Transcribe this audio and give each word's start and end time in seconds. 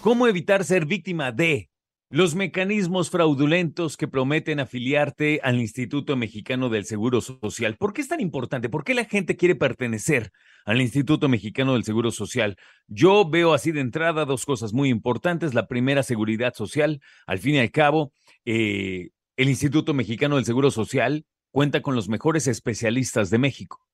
¿Cómo 0.00 0.26
evitar 0.26 0.64
ser 0.64 0.86
víctima 0.86 1.30
de 1.30 1.68
los 2.08 2.34
mecanismos 2.34 3.10
fraudulentos 3.10 3.98
que 3.98 4.08
prometen 4.08 4.60
afiliarte 4.60 5.40
al 5.42 5.60
Instituto 5.60 6.16
Mexicano 6.16 6.70
del 6.70 6.86
Seguro 6.86 7.20
Social? 7.20 7.76
¿Por 7.76 7.92
qué 7.92 8.00
es 8.00 8.08
tan 8.08 8.20
importante? 8.20 8.70
¿Por 8.70 8.82
qué 8.82 8.94
la 8.94 9.04
gente 9.04 9.36
quiere 9.36 9.56
pertenecer 9.56 10.32
al 10.64 10.80
Instituto 10.80 11.28
Mexicano 11.28 11.74
del 11.74 11.84
Seguro 11.84 12.12
Social? 12.12 12.56
Yo 12.86 13.28
veo 13.28 13.52
así 13.52 13.72
de 13.72 13.80
entrada 13.80 14.24
dos 14.24 14.46
cosas 14.46 14.72
muy 14.72 14.88
importantes. 14.88 15.52
La 15.52 15.66
primera, 15.66 16.02
seguridad 16.02 16.54
social. 16.54 17.02
Al 17.26 17.40
fin 17.40 17.56
y 17.56 17.58
al 17.58 17.70
cabo, 17.70 18.14
eh, 18.46 19.10
el 19.36 19.50
Instituto 19.50 19.92
Mexicano 19.92 20.36
del 20.36 20.46
Seguro 20.46 20.70
Social 20.70 21.26
cuenta 21.54 21.82
con 21.82 21.94
los 21.94 22.08
mejores 22.08 22.48
especialistas 22.48 23.30
de 23.30 23.38
México. 23.38 23.86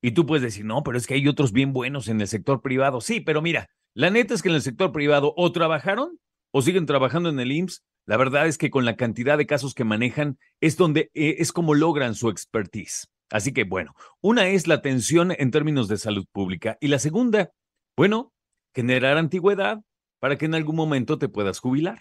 Y 0.00 0.12
tú 0.12 0.24
puedes 0.24 0.44
decir, 0.44 0.64
no, 0.64 0.84
pero 0.84 0.96
es 0.96 1.08
que 1.08 1.14
hay 1.14 1.26
otros 1.26 1.50
bien 1.50 1.72
buenos 1.72 2.06
en 2.06 2.20
el 2.20 2.28
sector 2.28 2.62
privado. 2.62 3.00
Sí, 3.00 3.20
pero 3.20 3.42
mira, 3.42 3.68
la 3.92 4.08
neta 4.08 4.34
es 4.34 4.40
que 4.40 4.50
en 4.50 4.54
el 4.54 4.62
sector 4.62 4.92
privado 4.92 5.34
o 5.36 5.50
trabajaron 5.50 6.20
o 6.52 6.62
siguen 6.62 6.86
trabajando 6.86 7.28
en 7.28 7.40
el 7.40 7.50
IMSS. 7.50 7.82
La 8.06 8.16
verdad 8.16 8.46
es 8.46 8.56
que 8.56 8.70
con 8.70 8.84
la 8.84 8.94
cantidad 8.94 9.36
de 9.36 9.46
casos 9.46 9.74
que 9.74 9.82
manejan 9.82 10.38
es 10.60 10.76
donde 10.76 11.10
eh, 11.14 11.36
es 11.38 11.50
como 11.50 11.74
logran 11.74 12.14
su 12.14 12.28
expertise. 12.28 13.08
Así 13.30 13.52
que 13.52 13.64
bueno, 13.64 13.96
una 14.20 14.46
es 14.46 14.68
la 14.68 14.76
atención 14.76 15.32
en 15.36 15.50
términos 15.50 15.88
de 15.88 15.96
salud 15.96 16.24
pública 16.30 16.78
y 16.80 16.86
la 16.86 17.00
segunda, 17.00 17.50
bueno, 17.96 18.32
generar 18.72 19.16
antigüedad 19.16 19.80
para 20.20 20.38
que 20.38 20.44
en 20.44 20.54
algún 20.54 20.76
momento 20.76 21.18
te 21.18 21.28
puedas 21.28 21.58
jubilar. 21.58 21.98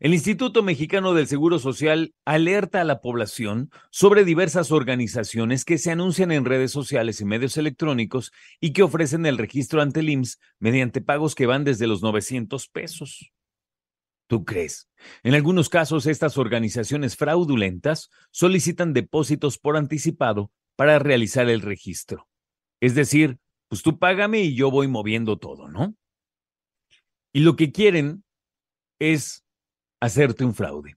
El 0.00 0.14
Instituto 0.14 0.62
Mexicano 0.62 1.12
del 1.12 1.26
Seguro 1.26 1.58
Social 1.58 2.14
alerta 2.24 2.80
a 2.80 2.84
la 2.84 3.02
población 3.02 3.70
sobre 3.90 4.24
diversas 4.24 4.72
organizaciones 4.72 5.66
que 5.66 5.76
se 5.76 5.90
anuncian 5.90 6.32
en 6.32 6.46
redes 6.46 6.72
sociales 6.72 7.20
y 7.20 7.26
medios 7.26 7.58
electrónicos 7.58 8.32
y 8.60 8.72
que 8.72 8.82
ofrecen 8.82 9.26
el 9.26 9.36
registro 9.36 9.82
ante 9.82 10.00
el 10.00 10.08
IMSS 10.08 10.40
mediante 10.58 11.02
pagos 11.02 11.34
que 11.34 11.44
van 11.44 11.64
desde 11.64 11.86
los 11.86 12.00
900 12.00 12.66
pesos. 12.68 13.30
¿Tú 14.26 14.46
crees? 14.46 14.88
En 15.22 15.34
algunos 15.34 15.68
casos, 15.68 16.06
estas 16.06 16.38
organizaciones 16.38 17.18
fraudulentas 17.18 18.08
solicitan 18.30 18.94
depósitos 18.94 19.58
por 19.58 19.76
anticipado 19.76 20.50
para 20.76 20.98
realizar 20.98 21.50
el 21.50 21.60
registro. 21.60 22.26
Es 22.80 22.94
decir, 22.94 23.38
pues 23.68 23.82
tú 23.82 23.98
págame 23.98 24.40
y 24.40 24.54
yo 24.54 24.70
voy 24.70 24.88
moviendo 24.88 25.36
todo, 25.36 25.68
¿no? 25.68 25.94
Y 27.34 27.40
lo 27.40 27.54
que 27.54 27.70
quieren 27.70 28.24
es 28.98 29.44
hacerte 30.00 30.44
un 30.44 30.54
fraude. 30.54 30.96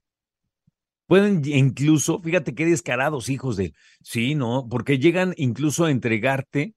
Pueden 1.06 1.42
incluso, 1.44 2.20
fíjate 2.20 2.54
qué 2.54 2.64
descarados 2.64 3.28
hijos 3.28 3.56
de, 3.56 3.74
sí, 4.02 4.34
¿no? 4.34 4.66
Porque 4.68 4.98
llegan 4.98 5.34
incluso 5.36 5.84
a 5.84 5.90
entregarte 5.90 6.74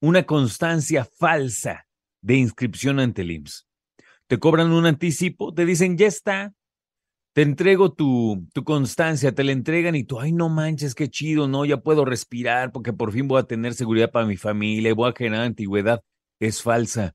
una 0.00 0.24
constancia 0.24 1.08
falsa 1.18 1.86
de 2.20 2.36
inscripción 2.36 3.00
ante 3.00 3.22
el 3.22 3.30
IMSS. 3.30 3.66
Te 4.26 4.38
cobran 4.38 4.72
un 4.72 4.86
anticipo, 4.86 5.54
te 5.54 5.64
dicen, 5.64 5.96
ya 5.96 6.06
está, 6.06 6.52
te 7.32 7.42
entrego 7.42 7.92
tu, 7.92 8.46
tu 8.52 8.62
constancia, 8.62 9.34
te 9.34 9.42
la 9.42 9.52
entregan 9.52 9.94
y 9.94 10.04
tú, 10.04 10.20
ay, 10.20 10.32
no 10.32 10.50
manches, 10.50 10.94
qué 10.94 11.08
chido, 11.08 11.48
no, 11.48 11.64
ya 11.64 11.78
puedo 11.78 12.04
respirar 12.04 12.72
porque 12.72 12.92
por 12.92 13.10
fin 13.12 13.26
voy 13.26 13.40
a 13.40 13.44
tener 13.44 13.72
seguridad 13.74 14.10
para 14.10 14.26
mi 14.26 14.36
familia, 14.36 14.92
voy 14.94 15.10
a 15.10 15.14
generar 15.16 15.46
antigüedad. 15.46 16.02
Es 16.38 16.62
falsa. 16.62 17.14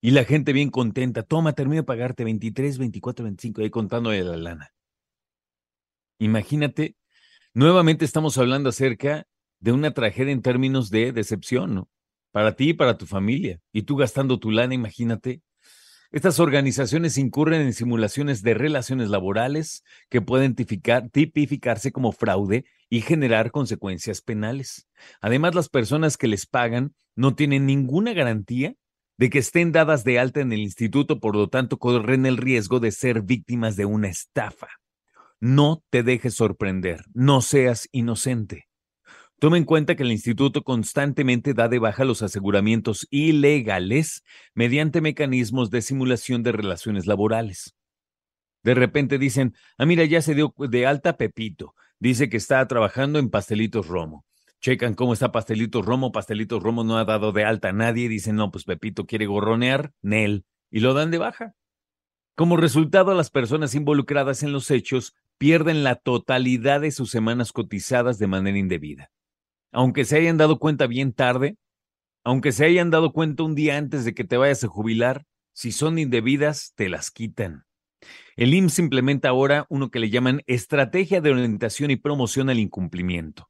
Y 0.00 0.10
la 0.10 0.24
gente 0.24 0.52
bien 0.52 0.70
contenta, 0.70 1.22
toma, 1.22 1.54
termino 1.54 1.82
de 1.82 1.86
pagarte 1.86 2.24
23, 2.24 2.78
24, 2.78 3.24
25, 3.24 3.62
ahí 3.62 3.70
contando 3.70 4.10
de 4.10 4.22
la 4.22 4.36
lana. 4.36 4.72
Imagínate, 6.18 6.96
nuevamente 7.54 8.04
estamos 8.04 8.38
hablando 8.38 8.68
acerca 8.68 9.26
de 9.60 9.72
una 9.72 9.92
tragedia 9.92 10.32
en 10.32 10.42
términos 10.42 10.90
de 10.90 11.12
decepción, 11.12 11.74
¿no? 11.74 11.88
Para 12.30 12.56
ti 12.56 12.70
y 12.70 12.74
para 12.74 12.98
tu 12.98 13.06
familia. 13.06 13.60
Y 13.72 13.82
tú 13.82 13.96
gastando 13.96 14.38
tu 14.38 14.50
lana, 14.50 14.74
imagínate. 14.74 15.42
Estas 16.12 16.38
organizaciones 16.38 17.18
incurren 17.18 17.62
en 17.62 17.72
simulaciones 17.72 18.42
de 18.42 18.54
relaciones 18.54 19.08
laborales 19.08 19.82
que 20.08 20.20
pueden 20.20 20.54
tipificar, 20.54 21.10
tipificarse 21.10 21.90
como 21.90 22.12
fraude 22.12 22.64
y 22.88 23.00
generar 23.00 23.50
consecuencias 23.50 24.20
penales. 24.20 24.86
Además, 25.20 25.54
las 25.54 25.68
personas 25.68 26.16
que 26.16 26.28
les 26.28 26.46
pagan 26.46 26.94
no 27.16 27.34
tienen 27.34 27.66
ninguna 27.66 28.12
garantía 28.12 28.76
de 29.18 29.30
que 29.30 29.38
estén 29.38 29.72
dadas 29.72 30.04
de 30.04 30.18
alta 30.18 30.40
en 30.40 30.52
el 30.52 30.60
instituto, 30.60 31.20
por 31.20 31.36
lo 31.36 31.48
tanto 31.48 31.78
corren 31.78 32.26
el 32.26 32.36
riesgo 32.36 32.80
de 32.80 32.92
ser 32.92 33.22
víctimas 33.22 33.76
de 33.76 33.86
una 33.86 34.08
estafa. 34.08 34.68
No 35.40 35.82
te 35.90 36.02
dejes 36.02 36.34
sorprender, 36.34 37.04
no 37.14 37.40
seas 37.40 37.88
inocente. 37.92 38.68
Toma 39.38 39.58
en 39.58 39.64
cuenta 39.64 39.96
que 39.96 40.02
el 40.02 40.12
instituto 40.12 40.62
constantemente 40.62 41.52
da 41.52 41.68
de 41.68 41.78
baja 41.78 42.04
los 42.04 42.22
aseguramientos 42.22 43.06
ilegales 43.10 44.22
mediante 44.54 45.02
mecanismos 45.02 45.70
de 45.70 45.82
simulación 45.82 46.42
de 46.42 46.52
relaciones 46.52 47.06
laborales. 47.06 47.74
De 48.62 48.74
repente 48.74 49.18
dicen, 49.18 49.54
ah, 49.76 49.86
mira, 49.86 50.04
ya 50.04 50.22
se 50.22 50.34
dio 50.34 50.54
de 50.56 50.86
alta 50.86 51.16
Pepito, 51.16 51.74
dice 51.98 52.28
que 52.28 52.38
está 52.38 52.66
trabajando 52.66 53.18
en 53.18 53.30
pastelitos 53.30 53.86
Romo 53.86 54.25
checan 54.60 54.94
cómo 54.94 55.12
está 55.12 55.32
Pastelito 55.32 55.82
Romo, 55.82 56.12
Pastelito 56.12 56.60
Romo 56.60 56.84
no 56.84 56.98
ha 56.98 57.04
dado 57.04 57.32
de 57.32 57.44
alta 57.44 57.68
a 57.68 57.72
nadie, 57.72 58.08
dicen, 58.08 58.36
no, 58.36 58.50
pues 58.50 58.64
Pepito 58.64 59.06
quiere 59.06 59.26
gorronear, 59.26 59.92
Nel, 60.02 60.44
y 60.70 60.80
lo 60.80 60.94
dan 60.94 61.10
de 61.10 61.18
baja. 61.18 61.54
Como 62.34 62.56
resultado, 62.56 63.14
las 63.14 63.30
personas 63.30 63.74
involucradas 63.74 64.42
en 64.42 64.52
los 64.52 64.70
hechos 64.70 65.14
pierden 65.38 65.84
la 65.84 65.96
totalidad 65.96 66.80
de 66.80 66.90
sus 66.90 67.10
semanas 67.10 67.52
cotizadas 67.52 68.18
de 68.18 68.26
manera 68.26 68.58
indebida. 68.58 69.10
Aunque 69.72 70.04
se 70.04 70.16
hayan 70.16 70.36
dado 70.36 70.58
cuenta 70.58 70.86
bien 70.86 71.12
tarde, 71.12 71.56
aunque 72.24 72.52
se 72.52 72.64
hayan 72.64 72.90
dado 72.90 73.12
cuenta 73.12 73.42
un 73.42 73.54
día 73.54 73.76
antes 73.76 74.04
de 74.04 74.14
que 74.14 74.24
te 74.24 74.36
vayas 74.36 74.64
a 74.64 74.68
jubilar, 74.68 75.24
si 75.52 75.72
son 75.72 75.98
indebidas, 75.98 76.72
te 76.74 76.88
las 76.88 77.10
quitan. 77.10 77.64
El 78.36 78.52
IMSS 78.52 78.80
implementa 78.80 79.28
ahora 79.28 79.66
uno 79.70 79.90
que 79.90 80.00
le 80.00 80.10
llaman 80.10 80.42
Estrategia 80.46 81.20
de 81.20 81.30
Orientación 81.30 81.90
y 81.90 81.96
Promoción 81.96 82.50
al 82.50 82.58
Incumplimiento. 82.58 83.48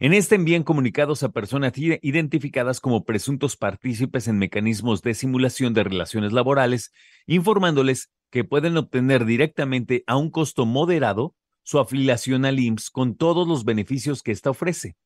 En 0.00 0.14
este 0.14 0.36
envían 0.36 0.62
comunicados 0.62 1.24
a 1.24 1.30
personas 1.30 1.72
identificadas 1.76 2.78
como 2.78 3.04
presuntos 3.04 3.56
partícipes 3.56 4.28
en 4.28 4.38
mecanismos 4.38 5.02
de 5.02 5.12
simulación 5.12 5.74
de 5.74 5.82
relaciones 5.82 6.32
laborales, 6.32 6.92
informándoles 7.26 8.08
que 8.30 8.44
pueden 8.44 8.76
obtener 8.76 9.24
directamente 9.24 10.04
a 10.06 10.16
un 10.16 10.30
costo 10.30 10.66
moderado 10.66 11.34
su 11.64 11.80
afiliación 11.80 12.44
al 12.44 12.60
IMSS 12.60 12.90
con 12.90 13.16
todos 13.16 13.48
los 13.48 13.64
beneficios 13.64 14.22
que 14.22 14.30
ésta 14.30 14.50
ofrece, 14.50 14.96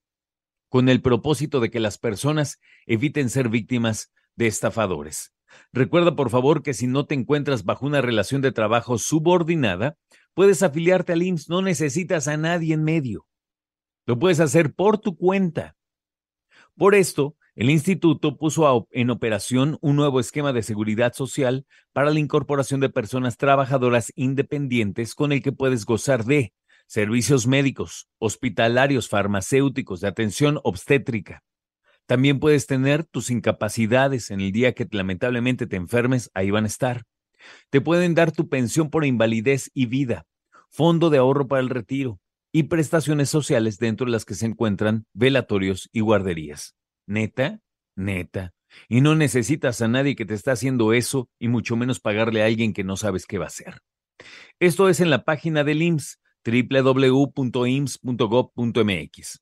con 0.68 0.90
el 0.90 1.00
propósito 1.00 1.60
de 1.60 1.70
que 1.70 1.80
las 1.80 1.96
personas 1.96 2.60
eviten 2.84 3.30
ser 3.30 3.48
víctimas 3.48 4.12
de 4.36 4.46
estafadores. 4.46 5.32
Recuerda, 5.72 6.14
por 6.14 6.28
favor, 6.28 6.62
que 6.62 6.74
si 6.74 6.86
no 6.86 7.06
te 7.06 7.14
encuentras 7.14 7.64
bajo 7.64 7.86
una 7.86 8.02
relación 8.02 8.42
de 8.42 8.52
trabajo 8.52 8.98
subordinada, 8.98 9.96
puedes 10.34 10.62
afiliarte 10.62 11.14
al 11.14 11.22
IMSS, 11.22 11.48
no 11.48 11.62
necesitas 11.62 12.28
a 12.28 12.36
nadie 12.36 12.74
en 12.74 12.84
medio. 12.84 13.26
Lo 14.06 14.18
puedes 14.18 14.40
hacer 14.40 14.74
por 14.74 14.98
tu 14.98 15.16
cuenta. 15.16 15.76
Por 16.76 16.94
esto, 16.94 17.36
el 17.54 17.68
instituto 17.68 18.38
puso 18.38 18.88
en 18.92 19.10
operación 19.10 19.78
un 19.82 19.96
nuevo 19.96 20.18
esquema 20.20 20.52
de 20.52 20.62
seguridad 20.62 21.12
social 21.12 21.66
para 21.92 22.10
la 22.10 22.18
incorporación 22.18 22.80
de 22.80 22.88
personas 22.88 23.36
trabajadoras 23.36 24.12
independientes 24.16 25.14
con 25.14 25.32
el 25.32 25.42
que 25.42 25.52
puedes 25.52 25.84
gozar 25.84 26.24
de 26.24 26.54
servicios 26.86 27.46
médicos, 27.46 28.08
hospitalarios, 28.18 29.08
farmacéuticos, 29.08 30.00
de 30.00 30.08
atención 30.08 30.60
obstétrica. 30.64 31.42
También 32.06 32.40
puedes 32.40 32.66
tener 32.66 33.04
tus 33.04 33.30
incapacidades 33.30 34.30
en 34.30 34.40
el 34.40 34.50
día 34.50 34.72
que 34.72 34.88
lamentablemente 34.90 35.66
te 35.66 35.76
enfermes, 35.76 36.30
ahí 36.34 36.50
van 36.50 36.64
a 36.64 36.68
estar. 36.68 37.04
Te 37.70 37.80
pueden 37.80 38.14
dar 38.14 38.32
tu 38.32 38.48
pensión 38.48 38.90
por 38.90 39.04
invalidez 39.04 39.70
y 39.74 39.86
vida, 39.86 40.26
fondo 40.70 41.10
de 41.10 41.18
ahorro 41.18 41.46
para 41.48 41.60
el 41.60 41.68
retiro, 41.68 42.18
y 42.52 42.64
prestaciones 42.64 43.30
sociales 43.30 43.78
dentro 43.78 44.06
de 44.06 44.12
las 44.12 44.24
que 44.24 44.34
se 44.34 44.46
encuentran 44.46 45.06
velatorios 45.14 45.88
y 45.92 46.00
guarderías. 46.00 46.74
Neta, 47.06 47.60
neta. 47.96 48.52
Y 48.88 49.00
no 49.00 49.14
necesitas 49.14 49.80
a 49.82 49.88
nadie 49.88 50.16
que 50.16 50.24
te 50.24 50.34
está 50.34 50.52
haciendo 50.52 50.92
eso 50.92 51.28
y 51.38 51.48
mucho 51.48 51.76
menos 51.76 52.00
pagarle 52.00 52.42
a 52.42 52.46
alguien 52.46 52.72
que 52.72 52.84
no 52.84 52.96
sabes 52.96 53.26
qué 53.26 53.38
va 53.38 53.46
a 53.46 53.48
hacer. 53.48 53.78
Esto 54.60 54.88
es 54.88 55.00
en 55.00 55.10
la 55.10 55.24
página 55.24 55.64
del 55.64 55.82
IMSS 55.82 56.20
www.ims.gov.mx. 56.44 59.40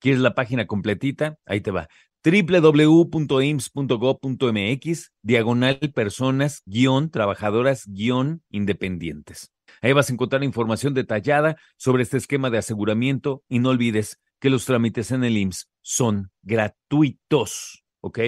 ¿Quieres 0.00 0.20
la 0.20 0.34
página 0.34 0.66
completita? 0.66 1.38
Ahí 1.46 1.60
te 1.60 1.70
va 1.70 1.88
www.ims.gov.mx, 2.24 5.12
diagonal 5.22 5.78
personas, 5.94 6.62
guion, 6.64 7.10
trabajadoras, 7.10 7.86
guion, 7.86 8.42
independientes. 8.48 9.53
Ahí 9.84 9.92
vas 9.92 10.08
a 10.08 10.14
encontrar 10.14 10.42
información 10.42 10.94
detallada 10.94 11.58
sobre 11.76 12.04
este 12.04 12.16
esquema 12.16 12.48
de 12.48 12.56
aseguramiento 12.56 13.44
y 13.50 13.58
no 13.58 13.68
olvides 13.68 14.18
que 14.40 14.48
los 14.48 14.64
trámites 14.64 15.10
en 15.10 15.24
el 15.24 15.36
IMSS 15.36 15.68
son 15.82 16.30
gratuitos, 16.40 17.84
¿ok? 18.00 18.18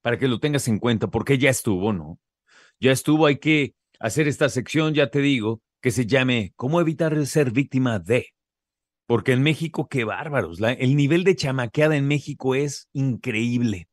Para 0.00 0.16
que 0.16 0.26
lo 0.26 0.40
tengas 0.40 0.68
en 0.68 0.78
cuenta, 0.78 1.08
porque 1.08 1.36
ya 1.36 1.50
estuvo, 1.50 1.92
¿no? 1.92 2.18
Ya 2.80 2.92
estuvo, 2.92 3.26
hay 3.26 3.36
que 3.36 3.74
hacer 4.00 4.26
esta 4.26 4.48
sección, 4.48 4.94
ya 4.94 5.10
te 5.10 5.20
digo, 5.20 5.60
que 5.82 5.90
se 5.90 6.06
llame 6.06 6.54
¿Cómo 6.56 6.80
evitar 6.80 7.26
ser 7.26 7.50
víctima 7.50 7.98
de? 7.98 8.28
Porque 9.06 9.32
en 9.32 9.42
México, 9.42 9.88
qué 9.90 10.04
bárbaros. 10.04 10.60
el 10.62 10.96
nivel 10.96 11.24
de 11.24 11.36
chamaqueada 11.36 11.94
en 11.98 12.08
México 12.08 12.54
es 12.54 12.88
increíble. 12.94 13.90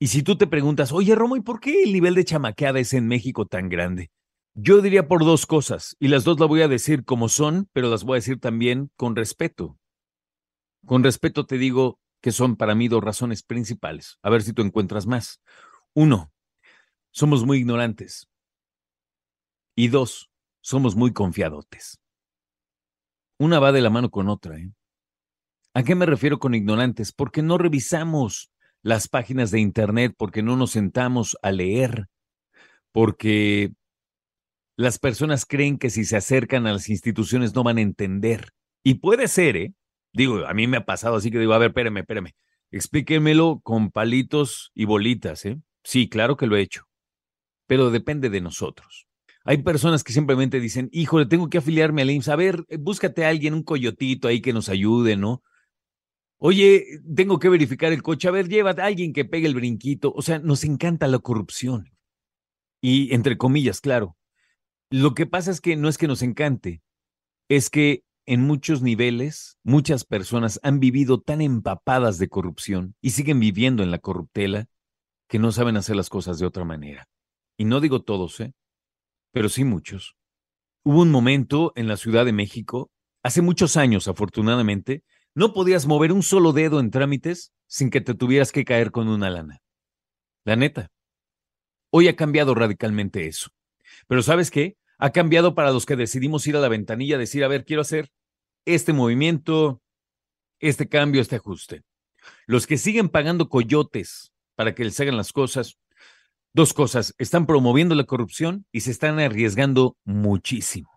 Y 0.00 0.08
si 0.08 0.24
tú 0.24 0.36
te 0.36 0.48
preguntas, 0.48 0.90
oye, 0.90 1.14
Romo, 1.14 1.36
¿y 1.36 1.42
por 1.42 1.60
qué 1.60 1.84
el 1.84 1.92
nivel 1.92 2.16
de 2.16 2.24
chamaqueada 2.24 2.80
es 2.80 2.92
en 2.92 3.06
México 3.06 3.46
tan 3.46 3.68
grande? 3.68 4.10
Yo 4.54 4.80
diría 4.80 5.08
por 5.08 5.24
dos 5.24 5.46
cosas, 5.46 5.96
y 5.98 6.08
las 6.08 6.22
dos 6.22 6.38
las 6.38 6.48
voy 6.48 6.62
a 6.62 6.68
decir 6.68 7.04
como 7.04 7.28
son, 7.28 7.68
pero 7.72 7.90
las 7.90 8.04
voy 8.04 8.14
a 8.14 8.20
decir 8.20 8.38
también 8.38 8.90
con 8.96 9.16
respeto. 9.16 9.78
Con 10.86 11.02
respeto 11.02 11.44
te 11.44 11.58
digo 11.58 11.98
que 12.20 12.30
son 12.30 12.56
para 12.56 12.76
mí 12.76 12.86
dos 12.86 13.02
razones 13.02 13.42
principales. 13.42 14.18
A 14.22 14.30
ver 14.30 14.42
si 14.42 14.52
tú 14.52 14.62
encuentras 14.62 15.06
más. 15.06 15.42
Uno, 15.92 16.32
somos 17.10 17.44
muy 17.44 17.58
ignorantes. 17.58 18.28
Y 19.74 19.88
dos, 19.88 20.30
somos 20.60 20.94
muy 20.94 21.12
confiadotes. 21.12 22.00
Una 23.38 23.58
va 23.58 23.72
de 23.72 23.80
la 23.80 23.90
mano 23.90 24.10
con 24.10 24.28
otra. 24.28 24.56
¿eh? 24.56 24.70
¿A 25.74 25.82
qué 25.82 25.96
me 25.96 26.06
refiero 26.06 26.38
con 26.38 26.54
ignorantes? 26.54 27.12
Porque 27.12 27.42
no 27.42 27.58
revisamos 27.58 28.52
las 28.82 29.08
páginas 29.08 29.50
de 29.50 29.58
Internet, 29.58 30.14
porque 30.16 30.42
no 30.42 30.56
nos 30.56 30.70
sentamos 30.70 31.36
a 31.42 31.50
leer, 31.50 32.08
porque 32.92 33.72
las 34.76 34.98
personas 34.98 35.46
creen 35.46 35.78
que 35.78 35.90
si 35.90 36.04
se 36.04 36.16
acercan 36.16 36.66
a 36.66 36.72
las 36.72 36.88
instituciones 36.88 37.54
no 37.54 37.62
van 37.62 37.78
a 37.78 37.82
entender. 37.82 38.50
Y 38.82 38.94
puede 38.94 39.28
ser, 39.28 39.56
¿eh? 39.56 39.74
Digo, 40.12 40.46
a 40.46 40.54
mí 40.54 40.66
me 40.66 40.76
ha 40.76 40.84
pasado 40.84 41.16
así 41.16 41.30
que 41.30 41.38
digo, 41.38 41.54
a 41.54 41.58
ver, 41.58 41.70
espérame, 41.70 41.98
espérame. 41.98 42.32
Explíquemelo 42.70 43.60
con 43.62 43.90
palitos 43.90 44.70
y 44.74 44.84
bolitas, 44.84 45.44
¿eh? 45.44 45.60
Sí, 45.84 46.08
claro 46.08 46.36
que 46.36 46.46
lo 46.46 46.56
he 46.56 46.60
hecho. 46.60 46.84
Pero 47.66 47.90
depende 47.90 48.30
de 48.30 48.40
nosotros. 48.40 49.06
Hay 49.44 49.58
personas 49.58 50.02
que 50.02 50.12
simplemente 50.12 50.58
dicen, 50.58 50.88
híjole, 50.90 51.26
tengo 51.26 51.50
que 51.50 51.58
afiliarme 51.58 52.02
al 52.02 52.10
IMSS. 52.10 52.28
A 52.28 52.36
ver, 52.36 52.64
búscate 52.78 53.24
a 53.24 53.28
alguien, 53.28 53.54
un 53.54 53.62
coyotito 53.62 54.26
ahí 54.26 54.40
que 54.40 54.52
nos 54.52 54.68
ayude, 54.68 55.16
¿no? 55.16 55.42
Oye, 56.38 56.84
tengo 57.14 57.38
que 57.38 57.48
verificar 57.48 57.92
el 57.92 58.02
coche. 58.02 58.28
A 58.28 58.30
ver, 58.30 58.48
llévate 58.48 58.82
a 58.82 58.86
alguien 58.86 59.12
que 59.12 59.24
pegue 59.24 59.46
el 59.46 59.54
brinquito. 59.54 60.12
O 60.14 60.22
sea, 60.22 60.38
nos 60.38 60.64
encanta 60.64 61.06
la 61.08 61.18
corrupción. 61.18 61.90
Y 62.80 63.14
entre 63.14 63.36
comillas, 63.36 63.80
claro. 63.80 64.16
Lo 64.90 65.14
que 65.14 65.26
pasa 65.26 65.50
es 65.50 65.60
que 65.60 65.76
no 65.76 65.88
es 65.88 65.98
que 65.98 66.08
nos 66.08 66.22
encante, 66.22 66.82
es 67.48 67.70
que 67.70 68.04
en 68.26 68.40
muchos 68.40 68.80
niveles, 68.80 69.58
muchas 69.62 70.04
personas 70.04 70.58
han 70.62 70.80
vivido 70.80 71.20
tan 71.20 71.40
empapadas 71.40 72.18
de 72.18 72.28
corrupción 72.28 72.94
y 73.00 73.10
siguen 73.10 73.38
viviendo 73.38 73.82
en 73.82 73.90
la 73.90 73.98
corruptela 73.98 74.66
que 75.28 75.38
no 75.38 75.52
saben 75.52 75.76
hacer 75.76 75.96
las 75.96 76.08
cosas 76.08 76.38
de 76.38 76.46
otra 76.46 76.64
manera. 76.64 77.08
Y 77.58 77.64
no 77.64 77.80
digo 77.80 78.02
todos, 78.02 78.40
¿eh? 78.40 78.54
pero 79.32 79.48
sí 79.48 79.64
muchos. 79.64 80.16
Hubo 80.84 81.02
un 81.02 81.10
momento 81.10 81.72
en 81.76 81.88
la 81.88 81.96
Ciudad 81.96 82.24
de 82.24 82.32
México, 82.32 82.90
hace 83.22 83.42
muchos 83.42 83.76
años 83.76 84.08
afortunadamente, 84.08 85.02
no 85.34 85.52
podías 85.52 85.86
mover 85.86 86.12
un 86.12 86.22
solo 86.22 86.52
dedo 86.52 86.80
en 86.80 86.90
trámites 86.90 87.52
sin 87.66 87.90
que 87.90 88.00
te 88.00 88.14
tuvieras 88.14 88.52
que 88.52 88.64
caer 88.64 88.90
con 88.90 89.08
una 89.08 89.30
lana. 89.30 89.60
La 90.44 90.56
neta. 90.56 90.90
Hoy 91.90 92.08
ha 92.08 92.16
cambiado 92.16 92.54
radicalmente 92.54 93.26
eso. 93.26 93.50
Pero 94.06 94.22
¿sabes 94.22 94.50
qué? 94.50 94.76
Ha 94.98 95.10
cambiado 95.10 95.54
para 95.54 95.72
los 95.72 95.86
que 95.86 95.96
decidimos 95.96 96.46
ir 96.46 96.56
a 96.56 96.60
la 96.60 96.68
ventanilla, 96.68 97.18
decir, 97.18 97.44
a 97.44 97.48
ver, 97.48 97.64
quiero 97.64 97.82
hacer 97.82 98.10
este 98.64 98.92
movimiento, 98.92 99.82
este 100.60 100.88
cambio, 100.88 101.20
este 101.20 101.36
ajuste. 101.36 101.82
Los 102.46 102.66
que 102.66 102.78
siguen 102.78 103.08
pagando 103.08 103.48
coyotes 103.48 104.32
para 104.54 104.74
que 104.74 104.84
les 104.84 104.98
hagan 105.00 105.16
las 105.16 105.32
cosas, 105.32 105.78
Dos 106.56 106.72
cosas, 106.72 107.16
están 107.18 107.46
promoviendo 107.46 107.96
la 107.96 108.04
corrupción 108.04 108.64
y 108.70 108.82
se 108.82 108.92
están 108.92 109.18
arriesgando 109.18 109.96
muchísimo. 110.04 110.88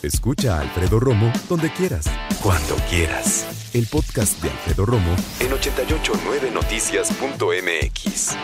Escucha 0.00 0.58
a 0.58 0.60
Alfredo 0.60 1.00
Romo 1.00 1.32
donde 1.48 1.72
quieras. 1.72 2.08
Cuando 2.40 2.76
quieras. 2.88 3.74
El 3.74 3.88
podcast 3.88 4.40
de 4.40 4.50
Alfredo 4.50 4.86
Romo 4.86 5.16
en 5.40 5.50
889noticias.mx. 5.50 8.36